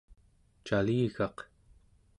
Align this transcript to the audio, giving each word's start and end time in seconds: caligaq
caligaq 0.67 1.37